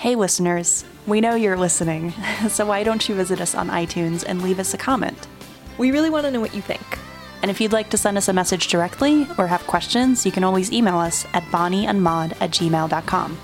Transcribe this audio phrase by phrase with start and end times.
[0.00, 2.14] Hey, listeners, we know you're listening,
[2.48, 5.28] so why don't you visit us on iTunes and leave us a comment?
[5.76, 6.98] We really want to know what you think.
[7.42, 10.42] And if you'd like to send us a message directly or have questions, you can
[10.42, 13.38] always email us at bonnieandmaud at gmail.com.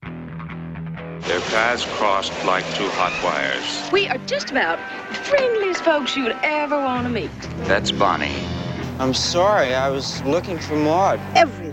[0.00, 3.92] Their paths crossed like two hot wires.
[3.92, 4.78] We are just about
[5.10, 7.30] the friendliest folks you would ever want to meet.
[7.68, 8.46] That's Bonnie.
[8.98, 11.20] I'm sorry, I was looking for Maud.
[11.34, 11.63] Everyone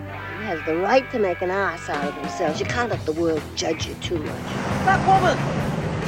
[0.52, 2.59] has the right to make an ass out of themselves.
[2.59, 4.43] You can't let the world judge you too much.
[4.83, 5.37] That woman,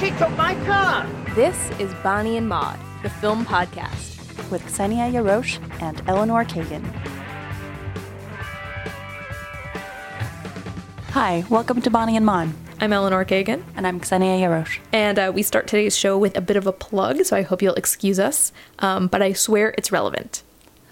[0.02, 1.08] she took my car.
[1.34, 4.20] This is Bonnie and Maud, the film podcast.
[4.52, 6.84] With Xenia Yarosh and Eleanor Kagan.
[11.12, 12.50] Hi, welcome to Bonnie and Maud.
[12.82, 14.80] I'm Eleanor Kagan, And I'm Xenia Yarosh.
[14.92, 17.62] and uh, we start today's show with a bit of a plug, so I hope
[17.62, 20.44] you'll excuse us, um, but I swear it's relevant.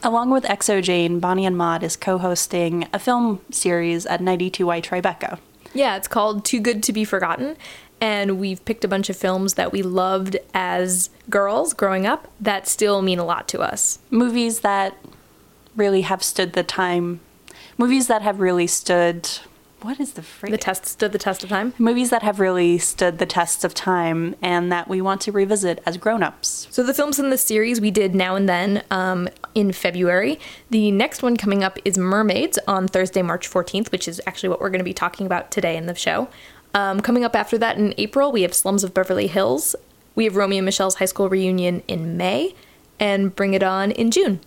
[0.03, 5.37] Along with xoJane, Bonnie and Maud is co hosting a film series at 92Y Tribeca.
[5.75, 7.55] Yeah, it's called Too Good to Be Forgotten,
[8.01, 12.67] and we've picked a bunch of films that we loved as girls growing up that
[12.67, 13.99] still mean a lot to us.
[14.09, 14.97] Movies that
[15.75, 17.19] really have stood the time,
[17.77, 19.29] movies that have really stood.
[19.81, 20.51] What is the phrase?
[20.51, 21.73] The test stood the test of time.
[21.79, 25.81] movies that have really stood the tests of time and that we want to revisit
[25.87, 26.67] as grown-ups.
[26.69, 30.39] So the films in this series we did now and then um, in February.
[30.69, 34.61] The next one coming up is Mermaids on Thursday, March 14th, which is actually what
[34.61, 36.27] we're going to be talking about today in the show.
[36.75, 39.75] Um, coming up after that in April, we have Slums of Beverly Hills.
[40.13, 42.53] We have Romy and Michele's high school reunion in May,
[42.99, 44.41] and Bring It On in June.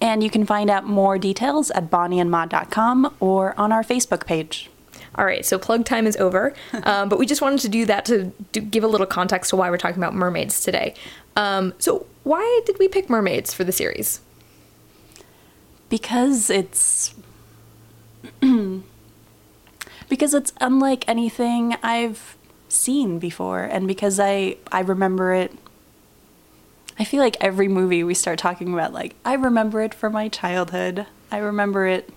[0.00, 4.70] And you can find out more details at bonnieandmaud.com or on our Facebook page.
[5.14, 8.04] All right, so plug time is over, um, but we just wanted to do that
[8.04, 10.94] to, to give a little context to why we're talking about mermaids today.
[11.34, 14.20] Um, so, why did we pick mermaids for the series?
[15.88, 17.14] Because it's
[18.40, 22.36] because it's unlike anything I've
[22.68, 25.52] seen before and because I I remember it
[26.98, 30.28] I feel like every movie we start talking about like I remember it from my
[30.28, 31.06] childhood.
[31.30, 32.10] I remember it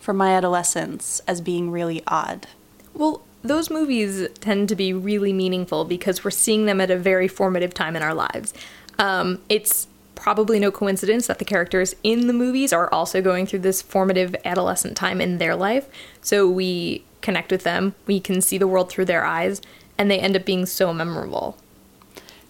[0.00, 2.46] from my adolescence as being really odd.
[2.94, 7.28] Well, those movies tend to be really meaningful because we're seeing them at a very
[7.28, 8.54] formative time in our lives.
[8.98, 13.58] Um, it's probably no coincidence that the characters in the movies are also going through
[13.58, 15.88] this formative adolescent time in their life.
[16.20, 19.60] So we connect with them, we can see the world through their eyes,
[19.98, 21.56] and they end up being so memorable.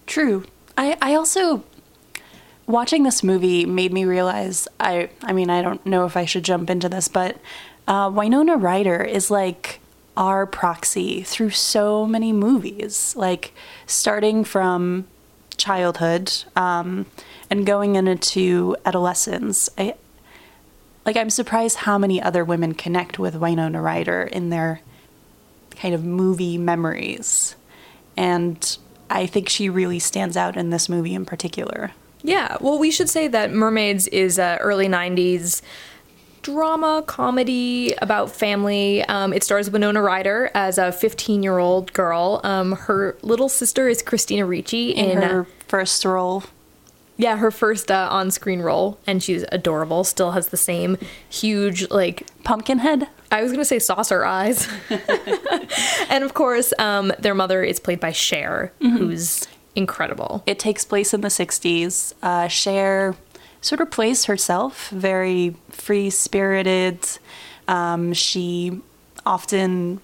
[0.05, 0.45] True.
[0.77, 1.63] I, I also
[2.65, 6.43] watching this movie made me realize I I mean I don't know if I should
[6.43, 7.37] jump into this, but
[7.87, 9.79] uh, Winona Ryder is like
[10.15, 13.53] our proxy through so many movies, like
[13.85, 15.07] starting from
[15.57, 17.05] childhood um,
[17.49, 19.69] and going into adolescence.
[19.77, 19.95] I
[21.05, 24.81] like I'm surprised how many other women connect with Winona Ryder in their
[25.71, 27.55] kind of movie memories,
[28.15, 28.77] and
[29.13, 31.91] I think she really stands out in this movie in particular.
[32.23, 35.61] Yeah, well, we should say that Mermaids is a early 90s
[36.41, 39.03] drama comedy about family.
[39.05, 42.41] Um, it stars Winona Ryder as a 15 year old girl.
[42.43, 46.43] Um, her little sister is Christina Ricci In in, her uh, first role,
[47.17, 50.03] yeah her first uh, on screen role, and she's adorable.
[50.03, 50.97] Still has the same
[51.29, 53.07] huge like Pumpkinhead.
[53.31, 54.67] I was gonna say saucer eyes.
[56.09, 60.43] and of course, um, their mother is played by Cher, who's incredible.
[60.45, 62.13] It takes place in the 60s.
[62.21, 63.15] Uh, Cher
[63.61, 66.99] sort of plays herself, very free spirited.
[67.67, 68.81] Um, she
[69.25, 70.01] often.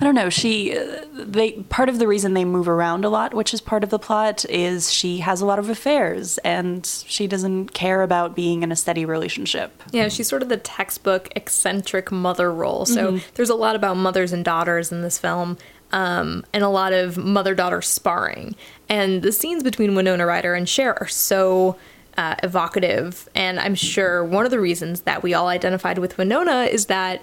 [0.00, 0.30] I don't know.
[0.30, 3.82] She, uh, they part of the reason they move around a lot, which is part
[3.82, 8.36] of the plot, is she has a lot of affairs and she doesn't care about
[8.36, 9.82] being in a steady relationship.
[9.90, 12.86] Yeah, she's sort of the textbook eccentric mother role.
[12.86, 15.58] So there's a lot about mothers and daughters in this film,
[15.90, 18.54] um, and a lot of mother daughter sparring.
[18.88, 21.76] And the scenes between Winona Ryder and Cher are so
[22.16, 23.28] uh, evocative.
[23.34, 27.20] And I'm sure one of the reasons that we all identified with Winona is that.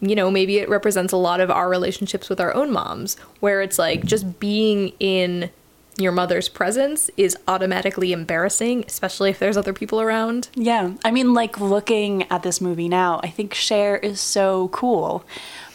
[0.00, 3.60] You know, maybe it represents a lot of our relationships with our own moms, where
[3.62, 5.50] it's like just being in
[5.98, 10.48] your mother's presence is automatically embarrassing, especially if there's other people around.
[10.54, 15.24] Yeah, I mean, like looking at this movie now, I think Cher is so cool,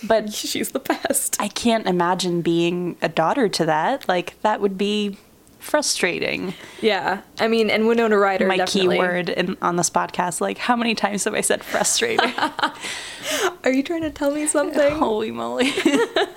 [0.04, 1.38] but She's the best.
[1.40, 4.08] I can't imagine being a daughter to that.
[4.08, 5.18] Like that would be
[5.66, 6.54] frustrating.
[6.80, 8.48] Yeah, I mean, and Winona Ryder.
[8.48, 8.98] My definitely.
[8.98, 10.40] keyword in, on this podcast.
[10.40, 12.32] Like, how many times have I said frustrating?
[13.64, 14.96] Are you trying to tell me something?
[14.96, 15.74] Holy moly!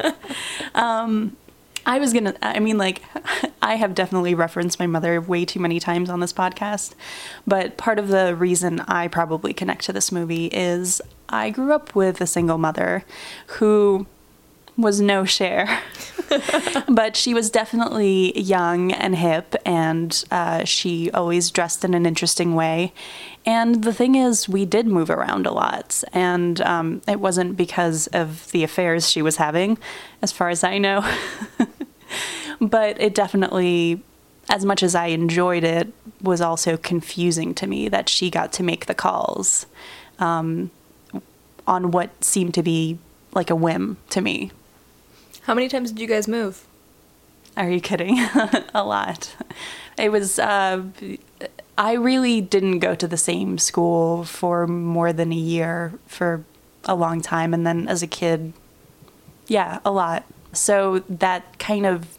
[0.75, 1.37] um,
[1.85, 2.35] I was gonna.
[2.41, 3.03] I mean, like,
[3.61, 6.95] I have definitely referenced my mother way too many times on this podcast,
[7.47, 11.95] but part of the reason I probably connect to this movie is I grew up
[11.95, 13.05] with a single mother
[13.59, 14.07] who
[14.77, 15.83] was no Cher.
[16.89, 22.55] but she was definitely young and hip, and uh, she always dressed in an interesting
[22.55, 22.93] way.
[23.47, 28.07] And the thing is, we did move around a lot, and um, it wasn't because
[28.09, 29.79] of the affairs she was having,
[30.23, 31.09] as far as I know.
[32.61, 34.03] but it definitely,
[34.51, 38.63] as much as I enjoyed it, was also confusing to me that she got to
[38.63, 39.67] make the calls
[40.19, 40.71] um,
[41.67, 42.99] on what seemed to be
[43.33, 44.51] like a whim to me.
[45.49, 46.67] How many times did you guys move?
[47.57, 48.19] Are you kidding?
[48.75, 49.35] a lot.
[49.97, 50.83] It was, uh,
[51.79, 56.45] I really didn't go to the same school for more than a year for
[56.85, 57.55] a long time.
[57.55, 58.53] And then as a kid,
[59.47, 60.27] yeah, a lot.
[60.53, 62.19] So that kind of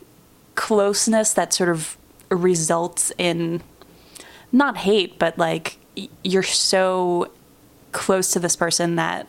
[0.56, 1.98] closeness that sort of
[2.31, 3.62] results in
[4.52, 5.78] not hate, but like
[6.24, 7.31] you're so
[7.92, 9.28] close to this person that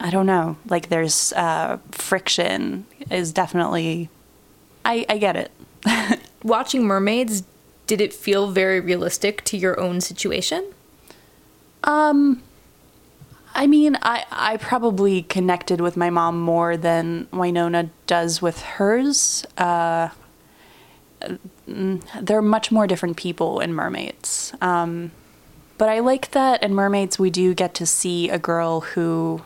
[0.00, 0.56] I don't know.
[0.66, 4.08] Like there's uh, friction is definitely.
[4.84, 5.50] I I get it.
[6.42, 7.44] Watching mermaids,
[7.86, 10.72] did it feel very realistic to your own situation?
[11.84, 12.42] Um,
[13.54, 19.44] I mean, I I probably connected with my mom more than Winona does with hers.
[19.58, 20.08] Uh,
[21.68, 24.54] mm, they're much more different people in mermaids.
[24.62, 25.10] Um,
[25.76, 29.42] but I like that in mermaids we do get to see a girl who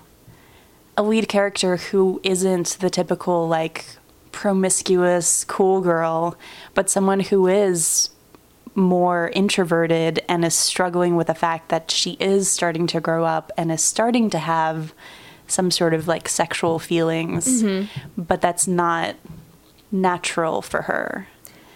[0.96, 3.84] a lead character who isn't the typical like
[4.32, 6.36] promiscuous cool girl,
[6.74, 8.10] but someone who is
[8.74, 13.52] more introverted and is struggling with the fact that she is starting to grow up
[13.56, 14.92] and is starting to have
[15.46, 17.86] some sort of like sexual feelings, mm-hmm.
[18.16, 19.14] but that's not
[19.92, 21.28] natural for her.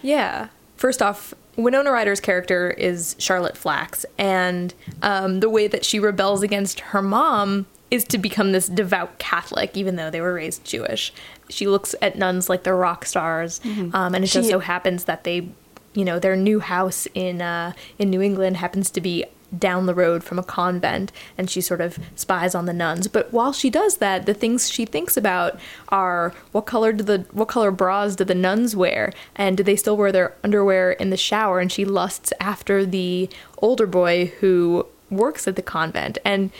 [0.03, 0.49] Yeah.
[0.77, 6.43] First off, Winona Ryder's character is Charlotte Flax, and um, the way that she rebels
[6.43, 11.13] against her mom is to become this devout Catholic, even though they were raised Jewish.
[11.49, 13.95] She looks at nuns like they're rock stars, mm-hmm.
[13.95, 15.49] um, and it she, just so happens that they,
[15.95, 19.25] you know, their new house in uh, in New England happens to be
[19.57, 23.33] down the road from a convent and she sort of spies on the nuns but
[23.33, 25.59] while she does that the things she thinks about
[25.89, 29.77] are what color do the what color bras do the nuns wear and do they
[29.77, 34.87] still wear their underwear in the shower and she lusts after the older boy who
[35.11, 36.51] works at the convent and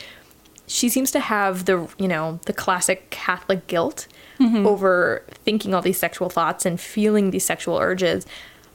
[0.69, 4.07] she seems to have the you know the classic Catholic guilt
[4.39, 4.65] mm-hmm.
[4.65, 8.25] over thinking all these sexual thoughts and feeling these sexual urges.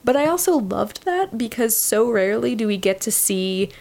[0.03, 3.71] But I also loved that because so rarely do we get to see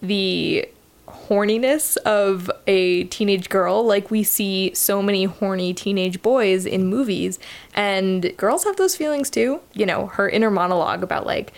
[0.00, 0.68] the
[1.08, 7.38] horniness of a teenage girl like we see so many horny teenage boys in movies
[7.74, 11.52] and girls have those feelings too you know her inner monologue about like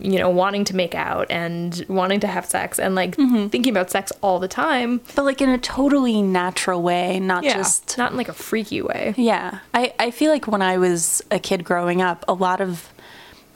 [0.00, 3.48] you know, wanting to make out and wanting to have sex and like mm-hmm.
[3.48, 5.00] thinking about sex all the time.
[5.14, 8.82] But like in a totally natural way, not yeah, just not in like a freaky
[8.82, 9.14] way.
[9.16, 9.60] Yeah.
[9.74, 12.92] I, I feel like when I was a kid growing up, a lot of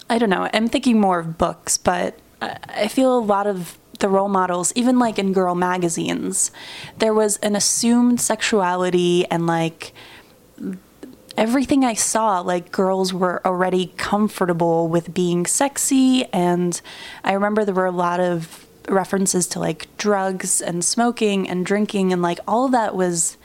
[0.08, 4.08] I don't know, I'm thinking more of books, but I feel a lot of the
[4.08, 6.50] role models, even like in girl magazines,
[6.98, 9.92] there was an assumed sexuality and like
[11.36, 16.24] everything I saw, like girls were already comfortable with being sexy.
[16.32, 16.80] And
[17.24, 22.12] I remember there were a lot of references to like drugs and smoking and drinking,
[22.12, 23.36] and like all of that was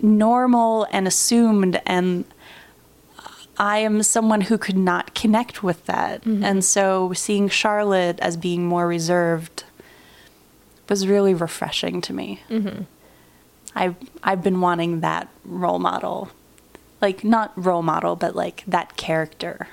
[0.00, 1.80] normal and assumed.
[1.86, 2.24] And
[3.58, 6.22] I am someone who could not connect with that.
[6.22, 6.44] Mm-hmm.
[6.44, 9.64] And so seeing Charlotte as being more reserved
[10.88, 12.40] was really refreshing to me.
[12.48, 12.82] Mm-hmm.
[13.74, 16.30] I've, I've been wanting that role model
[17.00, 19.68] like not role model, but like that character.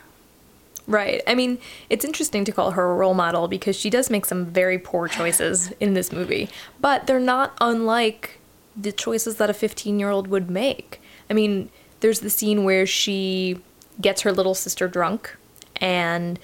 [0.88, 1.22] Right.
[1.26, 1.58] I mean,
[1.90, 5.08] it's interesting to call her a role model because she does make some very poor
[5.08, 8.40] choices in this movie, but they're not unlike
[8.76, 11.02] the choices that a 15 year old would make.
[11.30, 11.70] I mean,
[12.02, 13.60] there's the scene where she
[14.00, 15.36] gets her little sister drunk
[15.78, 16.38] and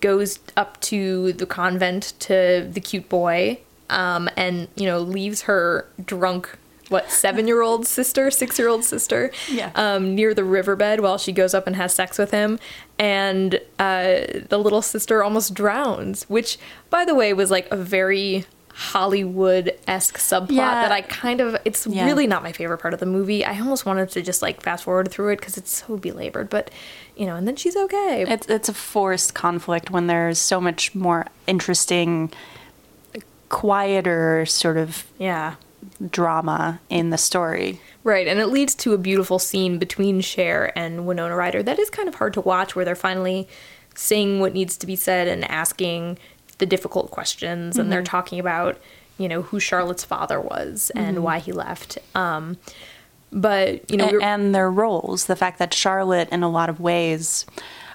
[0.00, 3.58] goes up to the convent to the cute boy
[3.90, 6.56] um, and, you know, leaves her drunk
[6.88, 9.70] what seven year old sister, six year old sister, yeah.
[9.74, 12.58] um, near the riverbed while she goes up and has sex with him,
[12.98, 16.24] and uh, the little sister almost drowns.
[16.24, 16.58] Which,
[16.90, 18.44] by the way, was like a very
[18.78, 20.82] Hollywood esque subplot yeah.
[20.82, 22.04] that I kind of it's yeah.
[22.04, 23.44] really not my favorite part of the movie.
[23.44, 26.70] I almost wanted to just like fast forward through it because it's so belabored, but
[27.16, 28.24] you know, and then she's okay.
[28.28, 32.32] It's it's a forced conflict when there's so much more interesting,
[33.48, 35.56] quieter sort of yeah
[36.10, 37.80] drama in the story.
[38.04, 41.90] Right, and it leads to a beautiful scene between Cher and Winona Ryder that is
[41.90, 43.48] kind of hard to watch, where they're finally
[43.94, 46.18] saying what needs to be said and asking
[46.58, 48.78] the difficult questions, and they're talking about,
[49.16, 51.98] you know, who Charlotte's father was and why he left.
[52.14, 52.56] Um,
[53.30, 55.26] but you know, A- we're- and their roles.
[55.26, 57.44] The fact that Charlotte, in a lot of ways,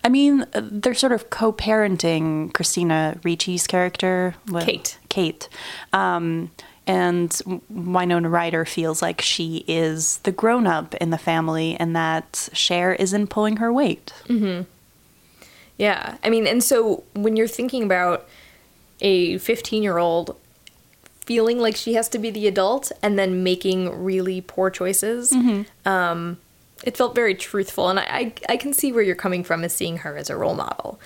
[0.03, 4.97] I mean, they're sort of co-parenting Christina Ricci's character, Kate.
[5.09, 5.49] Kate,
[5.91, 6.51] um,
[6.85, 12.93] and Winona Ryder feels like she is the grown-up in the family, and that Cher
[12.93, 14.11] isn't pulling her weight.
[15.77, 16.17] Yeah.
[16.23, 18.27] I mean, and so when you're thinking about
[19.01, 20.35] a 15 year old
[21.25, 25.33] feeling like she has to be the adult and then making really poor choices,
[25.85, 26.37] um,
[26.83, 27.89] it felt very truthful.
[27.89, 30.35] And I, I, I can see where you're coming from as seeing her as a
[30.35, 30.99] role model.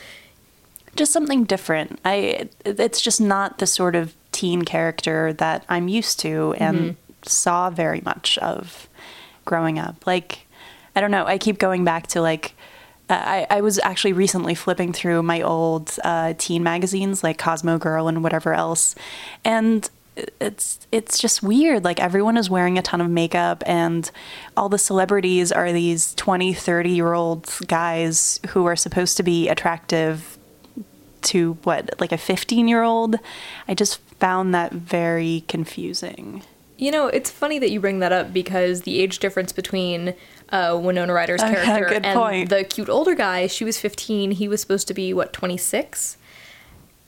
[0.95, 1.99] just something different.
[2.03, 7.71] I it's just not the sort of teen character that I'm used to and saw
[7.71, 8.87] very much of
[9.45, 10.05] growing up.
[10.05, 10.45] Like
[10.95, 12.53] I don't know, I keep going back to like
[13.09, 17.79] uh, I, I was actually recently flipping through my old uh, teen magazines like Cosmo
[17.79, 18.93] Girl and whatever else,
[19.43, 19.89] and
[20.39, 24.09] it's it's just weird like everyone is wearing a ton of makeup and
[24.55, 29.47] all the celebrities are these 20 30 year old guys who are supposed to be
[29.47, 30.36] attractive
[31.27, 33.15] to what like a 15 year old
[33.67, 36.41] i just found that very confusing
[36.79, 40.13] You know, it's funny that you bring that up because the age difference between
[40.49, 42.49] uh, Winona Ryder's character good and point.
[42.49, 46.17] the cute older guy, she was 15, he was supposed to be, what, 26?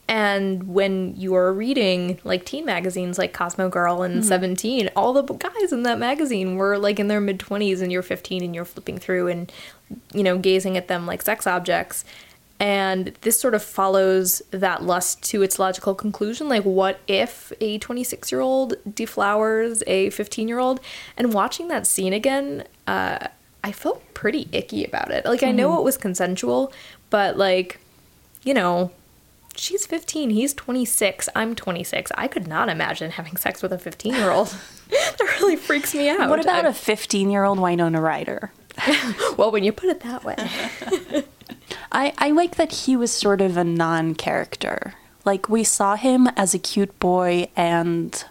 [0.08, 5.22] And when you are reading like teen magazines like Cosmo Girl and 17, all the
[5.22, 8.66] guys in that magazine were like in their mid 20s and you're 15 and you're
[8.66, 9.52] flipping through and,
[10.16, 12.06] you know, gazing at them like sex objects.
[12.60, 16.50] And this sort of follows that lust to its logical conclusion.
[16.50, 20.82] Like, what if a 26 year old deflowers a 15 year old?
[21.16, 23.28] And watching that scene again, uh,
[23.64, 25.26] I felt pretty icky about it.
[25.26, 26.74] Like, I know it was consensual,
[27.10, 27.80] but like,
[28.44, 28.92] you know,
[29.56, 32.12] she's 15, he's 26, I'm 26.
[32.18, 34.56] I could not imagine having sex with a 15 year old.
[34.90, 36.30] that really freaks me out.
[36.30, 38.52] what about a 15 year old winona ryder
[39.38, 41.24] well, when you put it that way.
[42.00, 44.94] I, I like that he was sort of a non character.
[45.26, 48.24] Like, we saw him as a cute boy, and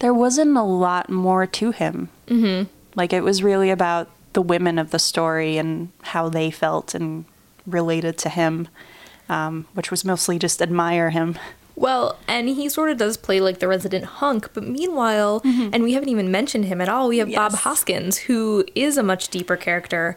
[0.00, 2.08] there wasn't a lot more to him.
[2.26, 2.68] Mm-hmm.
[2.96, 7.26] Like, it was really about the women of the story and how they felt and
[7.64, 8.66] related to him,
[9.28, 11.38] um, which was mostly just admire him.
[11.76, 15.40] Well, and he sort of does play like the resident hunk, but meanwhile,
[15.72, 19.02] and we haven't even mentioned him at all, we have Bob Hoskins, who is a
[19.02, 20.16] much deeper character.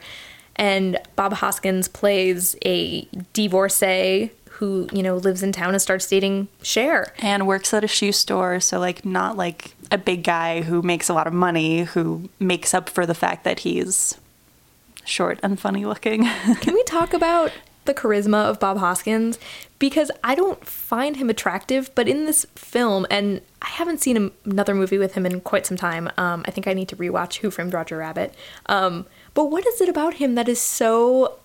[0.55, 6.47] And Bob Hoskins plays a divorcee who, you know, lives in town and starts dating
[6.61, 7.13] Cher.
[7.19, 11.09] And works at a shoe store, so, like, not like a big guy who makes
[11.09, 14.15] a lot of money, who makes up for the fact that he's
[15.05, 16.23] short and funny looking.
[16.61, 17.51] Can we talk about
[17.85, 19.39] the charisma of Bob Hoskins?
[19.79, 24.73] Because I don't find him attractive, but in this film, and I haven't seen another
[24.73, 26.09] movie with him in quite some time.
[26.17, 28.33] Um, I think I need to rewatch Who Framed Roger Rabbit.
[28.67, 31.39] Um, but what is it about him that is so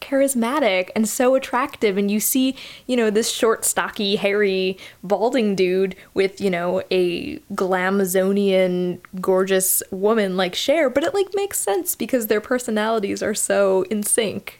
[0.00, 2.56] charismatic and so attractive and you see
[2.86, 10.36] you know this short stocky hairy balding dude with you know a glamazonian gorgeous woman
[10.36, 14.59] like Cher but it like makes sense because their personalities are so in sync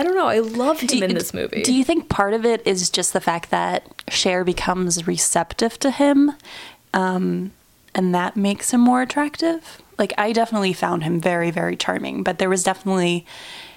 [0.00, 2.46] I don't know I loved him you- in this movie Do you think part of
[2.46, 6.32] it is just the fact that Cher becomes receptive to him,
[6.94, 7.52] um,
[7.94, 9.82] and that makes him more attractive?
[9.98, 13.26] Like, I definitely found him very, very charming, but there was definitely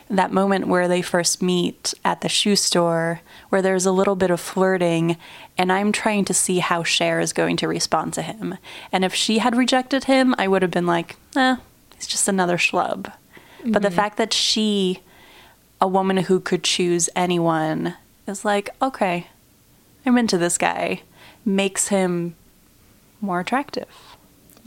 [0.09, 4.31] that moment where they first meet at the shoe store where there's a little bit
[4.31, 5.17] of flirting,
[5.57, 8.57] and I'm trying to see how Cher is going to respond to him.
[8.93, 11.57] And if she had rejected him, I would have been like, eh,
[11.95, 13.11] he's just another schlub.
[13.65, 15.01] But the fact that she
[15.83, 17.93] a woman who could choose anyone
[18.25, 19.27] is like, okay,
[20.05, 21.01] I'm into this guy,
[21.43, 22.35] makes him
[23.19, 23.89] more attractive.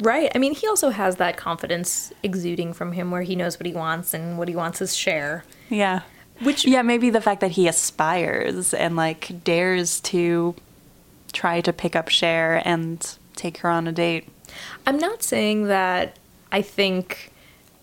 [0.03, 3.65] right I mean he also has that confidence exuding from him where he knows what
[3.67, 5.45] he wants and what he wants is Cher.
[5.71, 6.03] Yeah.
[6.43, 10.55] which Yeah, maybe the fact that he aspires and like dares to
[11.33, 14.29] try to pick up Cher and take her on a date.
[14.87, 16.19] I'm not saying that
[16.53, 17.31] I think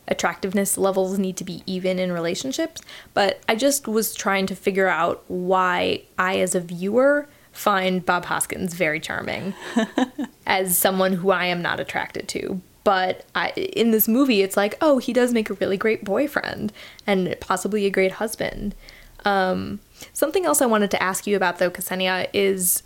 [0.08, 2.82] attractiveness levels need to be even in relationships,
[3.14, 8.26] but I just was trying to figure out why I, as a viewer, find Bob
[8.26, 9.54] Hoskins very charming
[10.48, 12.62] as someone who I am not attracted to.
[12.84, 16.74] But I, in this movie, it's like, oh, he does make a really great boyfriend
[17.08, 18.76] and possibly a great husband.
[19.24, 19.80] Um,
[20.12, 22.84] something else I wanted to ask you about, though, Ksenia, is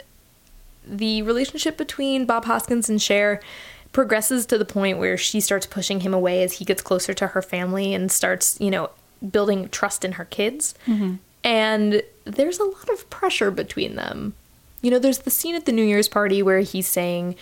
[0.85, 3.41] the relationship between Bob Hoskins and Cher
[3.91, 7.27] progresses to the point where she starts pushing him away as he gets closer to
[7.27, 8.89] her family and starts, you know,
[9.31, 10.75] building trust in her kids.
[10.85, 11.15] Mm-hmm.
[11.43, 14.33] And there's a lot of pressure between them.
[14.81, 17.35] You know, there's the scene at the New Year's party where he's saying,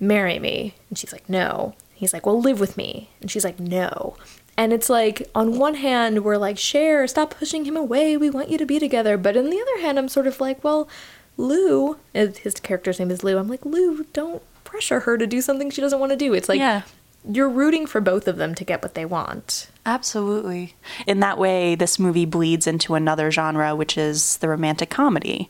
[0.00, 0.74] Marry me.
[0.88, 1.74] And she's like, No.
[1.94, 3.10] He's like, Well, live with me.
[3.20, 4.16] And she's like, No.
[4.56, 8.16] And it's like, on one hand, we're like, Cher, stop pushing him away.
[8.16, 9.16] We want you to be together.
[9.16, 10.88] But on the other hand, I'm sort of like, Well,
[11.36, 13.38] Lou, his character's name is Lou.
[13.38, 16.32] I'm like, Lou, don't pressure her to do something she doesn't want to do.
[16.32, 16.82] It's like, Yeah.
[17.30, 19.68] you're rooting for both of them to get what they want.
[19.84, 20.74] Absolutely.
[21.06, 25.48] In that way, this movie bleeds into another genre, which is the romantic comedy.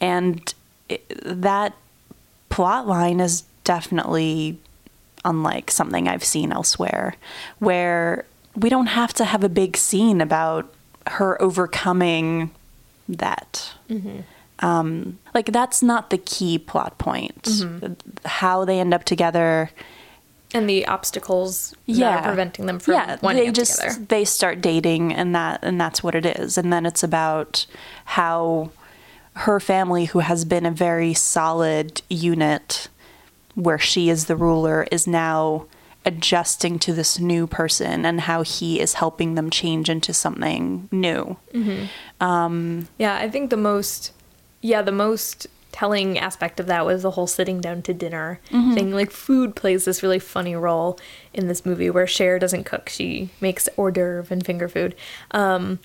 [0.00, 0.52] And
[0.88, 1.74] it, that
[2.50, 4.58] plot line is definitely
[5.24, 7.14] unlike something I've seen elsewhere,
[7.58, 10.72] where we don't have to have a big scene about
[11.06, 12.50] her overcoming
[13.08, 13.72] that.
[13.88, 14.20] Mm-hmm.
[14.60, 17.42] Um, like, that's not the key plot point.
[17.42, 17.94] Mm-hmm.
[18.24, 19.70] How they end up together.
[20.54, 24.06] And the obstacles that yeah are preventing them from winding they just together.
[24.08, 27.66] they start dating and that and that's what it is and then it's about
[28.06, 28.70] how
[29.34, 32.88] her family who has been a very solid unit
[33.54, 35.66] where she is the ruler is now
[36.08, 41.36] adjusting to this new person and how he is helping them change into something new
[41.52, 42.24] mm-hmm.
[42.24, 44.12] um, Yeah, I think the most,
[44.60, 48.40] yeah, the most telling aspect of that was the whole sitting down to dinner
[48.74, 48.92] thing.
[48.92, 50.98] Like, food plays this really funny role
[51.32, 54.94] in this movie where Cher doesn't cook; she makes hors d'oeuvre and finger food.
[55.30, 55.78] Um,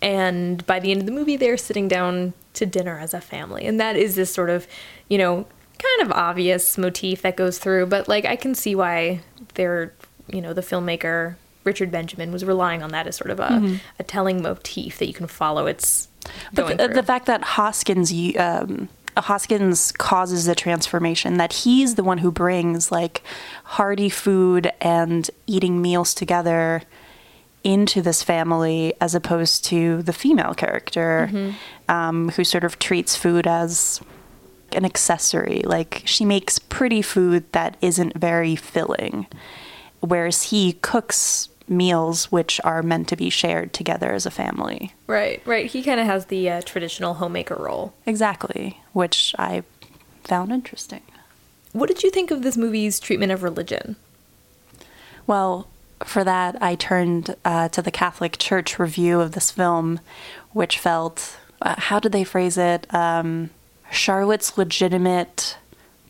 [0.00, 3.64] and by the end of the movie, they're sitting down to dinner as a family,
[3.66, 4.66] and that is this sort of,
[5.08, 5.46] you know,
[5.78, 7.86] kind of obvious motif that goes through.
[7.86, 9.20] But like, I can see why
[9.54, 9.92] they're,
[10.28, 11.36] you know, the filmmaker.
[11.64, 15.12] Richard Benjamin was relying on that as sort of a, a telling motif that you
[15.12, 16.06] can follow its
[16.52, 22.18] But the, the fact that Hoskins, um, Hoskins causes the transformation, that he's the one
[22.18, 23.22] who brings like
[23.64, 26.82] hearty food and eating meals together
[27.64, 31.28] into this family, as opposed to the female character
[31.88, 34.00] um, who sort of treats food as
[34.72, 35.62] an accessory.
[35.64, 39.26] Like she makes pretty food that isn't very filling,
[40.00, 44.94] whereas he cooks meals which are meant to be shared together as a family.
[45.06, 45.66] Right, right.
[45.66, 47.92] He kind of has the uh, traditional homemaker role.
[48.06, 49.62] Exactly, which I
[50.24, 51.02] found interesting.
[51.72, 53.96] What did you think of this movie's treatment of religion?
[55.26, 55.68] Well,
[56.04, 60.00] for that, I turned uh, to the Catholic Church review of this film,
[60.52, 62.92] which felt, uh, how did they phrase it?
[62.94, 63.50] Um,
[63.90, 65.58] Charlotte's legitimate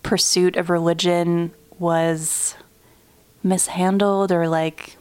[0.03, 2.57] pursuit of religion was
[3.43, 4.97] mishandled, or like,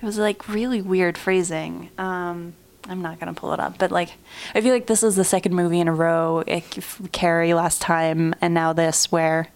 [0.00, 1.90] it was like really weird phrasing.
[1.98, 2.54] Um,
[2.88, 4.10] I'm not gonna pull it up, but like,
[4.54, 6.64] I feel like this is the second movie in a row, it,
[7.12, 9.48] Carrie last time, and now this, where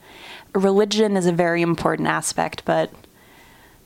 [0.55, 2.93] religion is a very important aspect, but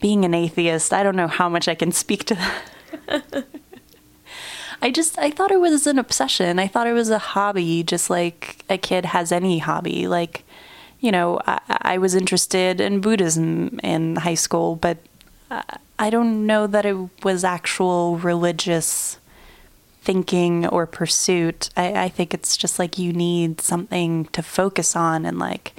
[0.00, 3.44] being an atheist, I don't know how much I can speak to that.
[4.82, 6.58] I just I thought it was an obsession.
[6.58, 10.06] I thought it was a hobby, just like a kid has any hobby.
[10.06, 10.44] Like,
[11.00, 14.98] you know, I, I was interested in Buddhism in high school, but
[15.50, 19.18] I, don't know that it was actual religious
[20.02, 21.70] thinking or pursuit.
[21.76, 25.74] I, I think it's just like you need something to focus on, and like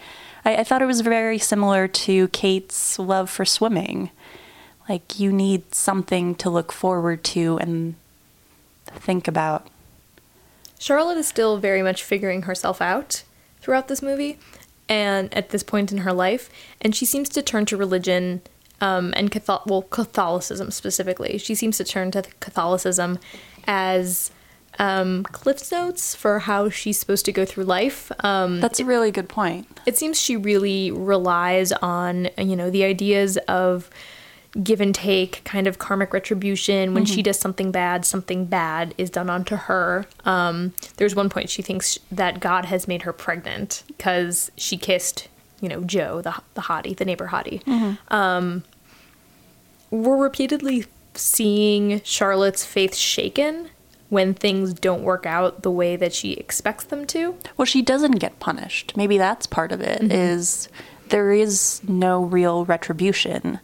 [0.45, 4.09] I, I thought it was very similar to Kate's love for swimming.
[4.87, 7.95] Like you need something to look forward to and
[8.85, 9.67] think about.
[10.79, 13.23] Charlotte is still very much figuring herself out
[13.59, 14.37] throughout this movie
[14.87, 16.49] and at this point in her life,
[16.79, 18.41] and she seems to turn to religion
[18.81, 21.37] um, and Cathol- well, Catholicism specifically.
[21.37, 23.19] She seems to turn to Catholicism
[23.65, 24.31] as
[24.79, 28.11] um, cliff notes for how she's supposed to go through life.
[28.23, 29.65] Um, That's a really good point.
[29.87, 33.89] it seems she really relies on you know the ideas of
[34.63, 39.09] give and take kind of karmic retribution when she does something bad something bad is
[39.09, 43.83] done onto her um, there's one point she thinks that god has made her pregnant
[43.87, 45.27] because she kissed
[45.61, 47.61] you know joe the, the hottie the neighbor hottie.
[48.11, 48.63] Um,
[49.89, 53.69] we're repeatedly seeing charlotte's faith shaken
[54.09, 57.37] when things don't work out the way that she expects them to.
[57.57, 58.95] Well, she doesn't get punished.
[58.95, 60.11] Maybe that's part of it.
[60.11, 60.69] Is
[61.09, 63.59] there is no real retribution,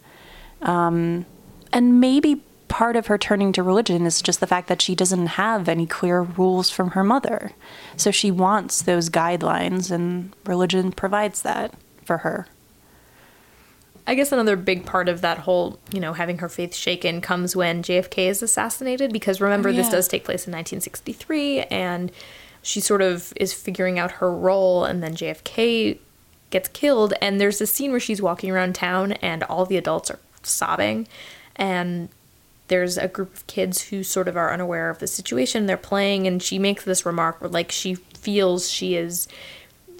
[0.61, 1.25] um,
[1.71, 5.27] and maybe part of her turning to religion is just the fact that she doesn't
[5.27, 7.51] have any clear rules from her mother,
[7.95, 11.73] so she wants those guidelines, and religion provides that
[12.05, 12.47] for her.
[14.05, 17.55] I guess another big part of that whole, you know, having her faith shaken comes
[17.55, 19.91] when JFK is assassinated because remember oh, this yeah.
[19.91, 22.11] does take place in 1963 and
[22.61, 25.99] she sort of is figuring out her role and then JFK
[26.49, 27.13] gets killed.
[27.21, 31.07] And there's this scene where she's walking around town and all the adults are sobbing.
[31.55, 32.09] And
[32.67, 35.65] there's a group of kids who sort of are unaware of the situation.
[35.65, 39.27] They're playing, and she makes this remark where, like, she feels she is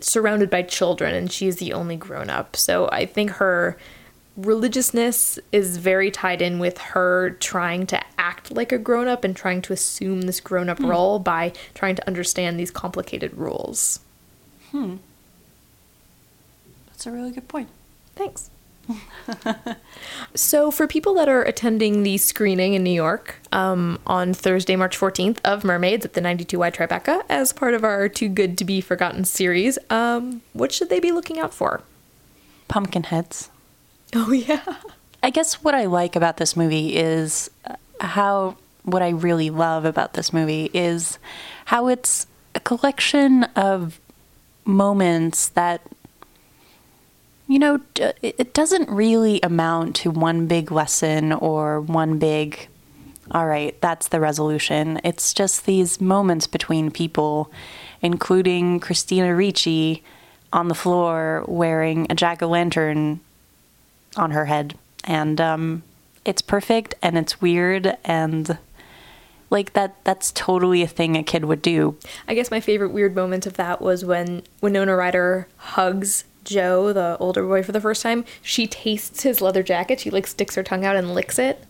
[0.04, 2.56] surrounded by children and she's the only grown up.
[2.56, 3.78] So I think her
[4.36, 9.36] religiousness is very tied in with her trying to act like a grown up and
[9.36, 14.00] trying to assume this grown up role by trying to understand these complicated rules.
[14.72, 14.98] Hmm.
[16.88, 17.70] That's a really good point.
[18.16, 18.50] Thanks.
[20.36, 24.98] so, for people that are attending the screening in New York um, on Thursday, March
[24.98, 28.82] 14th of Mermaids at the 92Y Tribeca as part of our Too Good to Be
[28.82, 31.82] Forgotten series, um, what should they be looking out for?
[32.67, 33.50] Pumpkinheads.
[34.15, 34.78] Oh, yeah.
[35.22, 39.86] I guess what I like about this movie is uh, how what I really love
[39.86, 41.17] about this movie is
[41.65, 44.00] how it's a collection of
[44.65, 45.82] moments that
[47.54, 47.80] you know
[48.24, 52.68] it doesn't really amount to one big lesson or one big
[53.30, 55.00] all right that's the resolution.
[55.04, 57.52] It's just these moments between people
[58.02, 60.04] including Christina Ricci
[60.52, 63.20] on the floor wearing a jack-o'-lantern
[64.18, 64.76] on her head.
[65.04, 65.84] And um,
[66.26, 68.58] it's perfect and it's weird and
[69.52, 71.98] like that that's totally a thing a kid would do.
[72.28, 77.17] I guess my favorite weird moment of that was when Winona Ryder hugs Joe, the
[77.19, 78.25] older boy, for the first time.
[78.41, 79.99] She tastes his leather jacket.
[79.99, 81.63] She like sticks her tongue out and licks it.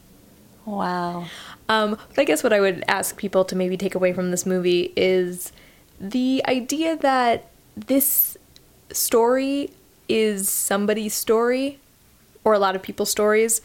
[0.65, 1.25] wow
[1.69, 4.45] Um, but I guess what I would ask people to maybe take away from this
[4.45, 5.51] movie is
[5.99, 8.38] the idea that this
[8.91, 9.71] story
[10.09, 11.79] is somebody's story
[12.43, 13.62] or a lot of people's stories.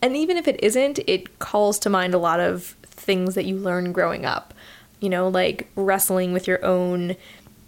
[0.00, 3.56] And even if it isn't, it calls to mind a lot of things that you
[3.56, 4.54] learn growing up.
[5.00, 7.16] You know, like wrestling with your own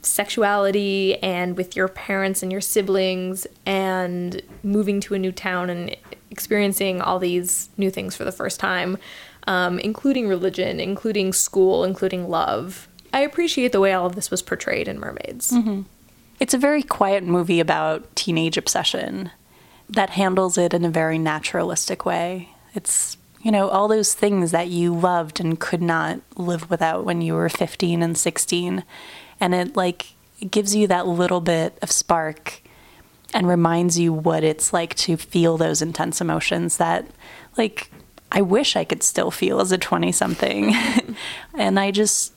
[0.04, 5.96] sexuality and with your parents and your siblings and moving to a new town and
[6.30, 8.98] experiencing all these new things for the first time,
[9.46, 12.88] um, including religion, including school, including love.
[13.12, 15.52] I appreciate the way all of this was portrayed in Mermaids.
[16.40, 19.30] It's a very quiet movie about teenage obsession
[19.88, 22.48] that handles it in a very naturalistic way.
[22.74, 27.22] It's, you know, all those things that you loved and could not live without when
[27.22, 28.82] you were 15 and 16.
[29.44, 30.06] And it, like,
[30.50, 32.62] gives you that little bit of spark
[33.34, 37.06] and reminds you what it's like to feel those intense emotions that,
[37.58, 37.90] like,
[38.32, 40.74] I wish I could still feel as a 20 something.
[41.54, 42.32] and I just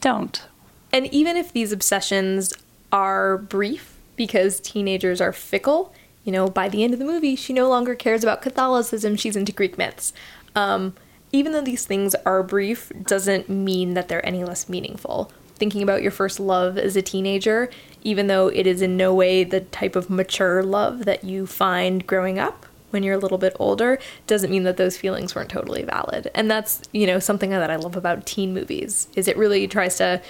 [0.00, 0.42] don't.
[0.90, 2.54] And even if these obsessions
[2.92, 5.92] are brief because teenagers are fickle,
[6.24, 9.36] you know, by the end of the movie, she no longer cares about Catholicism, she's
[9.36, 10.14] into Greek myths.
[10.56, 10.94] Um,
[11.30, 15.30] even though these things are brief, doesn't mean that they're any less meaningful.
[15.58, 17.68] Thinking about your first love as a teenager,
[18.02, 22.06] even though it is in no way the type of mature love that you find
[22.06, 25.82] growing up when you're a little bit older, doesn't mean that those feelings weren't totally
[25.82, 26.30] valid.
[26.34, 29.96] And that's, you know, something that I love about teen movies, is it really tries
[29.98, 30.22] to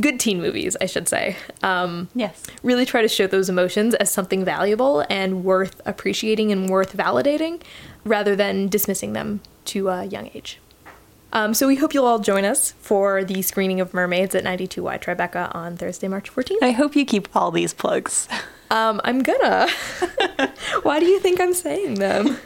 [0.00, 1.36] good teen movies, I should say.
[1.62, 2.42] Um, Yes.
[2.62, 7.62] really try to show those emotions as something valuable and worth appreciating and worth validating
[8.04, 10.58] rather than dismissing them to a young age.
[11.34, 15.02] Um, so we hope you'll all join us for the screening of Mermaids at 92Y
[15.02, 16.62] Tribeca on Thursday, March 14th.
[16.62, 18.28] I hope you keep all these plugs.
[18.70, 19.68] Um, I'm gonna.
[20.82, 22.38] Why do you think I'm saying them?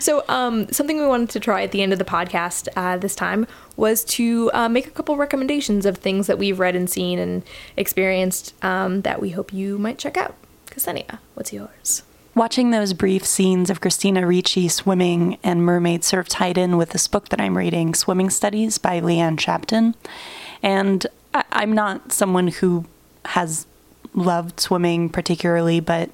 [0.00, 3.14] So, um, something we wanted to try at the end of the podcast uh, this
[3.14, 7.18] time was to uh, make a couple recommendations of things that we've read and seen
[7.18, 7.44] and
[7.76, 10.34] experienced um, that we hope you might check out.
[10.66, 12.02] Ksenia, what's yours?
[12.38, 17.08] Watching those brief scenes of Christina Ricci swimming and mermaids sort tied in with this
[17.08, 19.96] book that I'm reading, Swimming Studies by Leanne Shapton.
[20.62, 22.84] And I- I'm not someone who
[23.24, 23.66] has
[24.14, 26.10] loved swimming particularly, but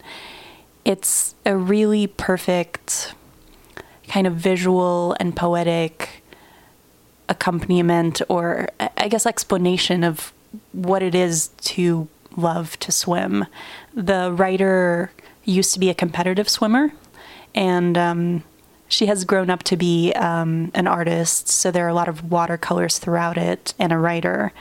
[0.83, 3.13] it's a really perfect
[4.09, 6.25] kind of visual and poetic
[7.29, 10.33] accompaniment or I guess explanation of
[10.73, 13.45] what it is to love to swim.
[13.93, 15.11] The writer
[15.45, 16.93] used to be a competitive swimmer
[17.55, 18.45] and um,
[18.89, 22.31] she has grown up to be um, an artist, so there are a lot of
[22.31, 24.53] watercolors throughout it and a writer.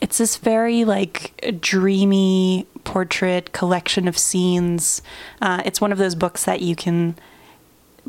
[0.00, 5.02] It's this very like dreamy portrait collection of scenes.
[5.42, 7.16] Uh, it's one of those books that you can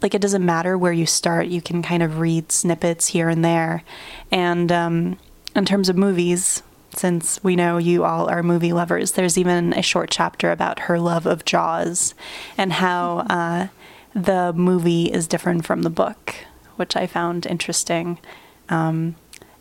[0.02, 3.44] like it doesn't matter where you start you can kind of read snippets here and
[3.44, 3.84] there
[4.32, 5.18] and um,
[5.56, 6.64] in terms of movies
[7.00, 11.00] since we know you all are movie lovers there's even a short chapter about her
[11.00, 12.14] love of jaws
[12.58, 13.68] and how uh,
[14.14, 16.36] the movie is different from the book
[16.76, 18.20] which i found interesting
[18.68, 19.16] um,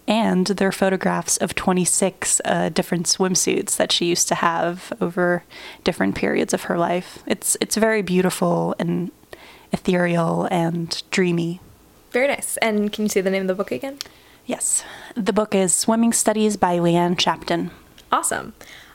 [0.08, 5.44] and there are photographs of 26 uh, different swimsuits that she used to have over
[5.84, 7.22] different periods of her life.
[7.26, 9.10] It's it's very beautiful and
[9.70, 11.60] ethereal and dreamy.
[12.10, 12.56] Very nice.
[12.58, 13.98] And can you say the name of the book again?
[14.48, 14.82] Yes.
[15.14, 17.70] The book is Swimming Studies by Leanne Shapton.
[18.10, 18.54] Awesome.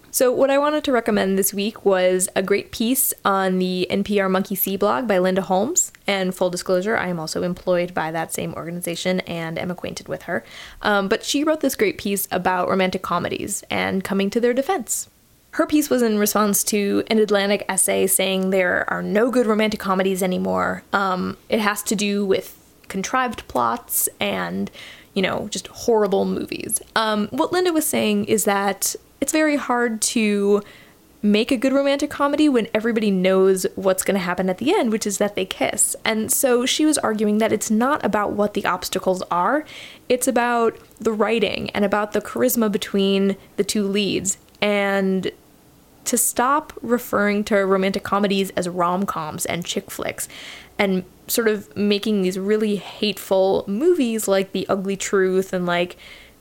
[0.10, 4.32] So, what I wanted to recommend this week was a great piece on the NPR
[4.32, 5.92] Monkey See blog by Linda Holmes.
[6.08, 10.24] And full disclosure, I am also employed by that same organization and am acquainted with
[10.24, 10.44] her.
[10.82, 15.08] Um, but she wrote this great piece about romantic comedies and coming to their defense.
[15.52, 19.80] Her piece was in response to an Atlantic essay saying there are no good romantic
[19.80, 20.82] comedies anymore.
[20.94, 24.70] Um, it has to do with contrived plots and,
[25.14, 26.82] you know, just horrible movies.
[26.96, 30.64] Um, what Linda was saying is that it's very hard to
[31.22, 34.92] make a good romantic comedy when everybody knows what's going to happen at the end,
[34.92, 35.96] which is that they kiss.
[36.04, 39.64] And so she was arguing that it's not about what the obstacles are,
[40.10, 44.38] it's about the writing and about the charisma between the two leads.
[44.62, 45.32] And
[46.04, 50.28] to stop referring to romantic comedies as rom coms and chick flicks
[50.78, 55.98] and sort of making these really hateful movies like The Ugly Truth and like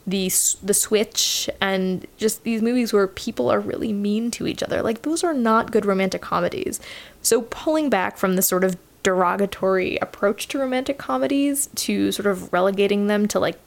[0.07, 0.31] the
[0.63, 4.83] the switch and just these movies where people are really mean to each other.
[4.83, 6.81] Like those are not good romantic comedies.
[7.23, 12.53] So pulling back from the sort of derogatory approach to romantic comedies to sort of
[12.53, 13.59] relegating them to like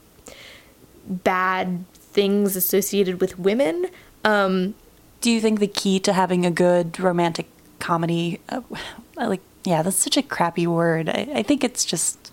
[1.07, 3.87] bad things associated with women
[4.23, 4.73] um
[5.19, 7.47] Do you think the key to having a good romantic
[7.79, 8.61] comedy, uh,
[9.15, 11.09] like, yeah, that's such a crappy word.
[11.09, 12.31] I, I think it's just,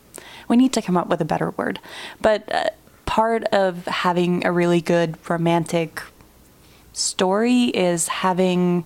[0.49, 1.81] we need to come up with a better word.
[2.21, 2.71] But uh,
[3.07, 6.03] part of having a really good romantic
[6.92, 8.85] story is having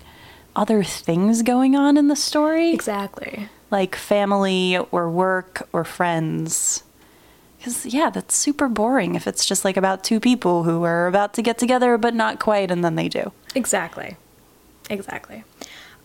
[0.54, 6.82] other things going on in the story, exactly like family or work or friends.
[7.58, 11.34] Because, yeah, that's super boring if it's just like about two people who are about
[11.34, 13.32] to get together but not quite, and then they do.
[13.54, 14.16] Exactly.
[14.88, 15.42] Exactly.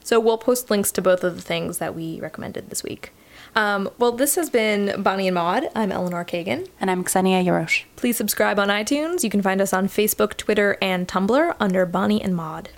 [0.04, 3.12] So we'll post links to both of the things that we recommended this week.
[3.56, 5.70] Um, well, this has been Bonnie and Maud.
[5.76, 6.70] I'm Eleanor Kagan.
[6.80, 7.84] And I'm Xenia Yarosh.
[7.96, 9.24] Please subscribe on iTunes.
[9.24, 12.70] You can find us on Facebook, Twitter, and Tumblr under Bonnie and Maud.